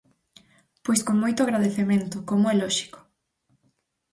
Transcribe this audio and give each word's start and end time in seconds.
Pois 0.85 1.01
con 1.07 1.15
moito 1.23 1.39
agradecemento, 1.43 2.17
como 2.29 2.45
é 2.53 2.55
lóxico. 2.61 2.99